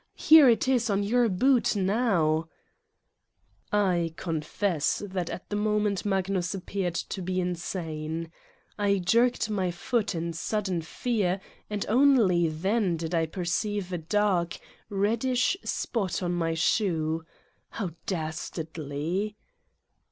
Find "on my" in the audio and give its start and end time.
16.23-16.55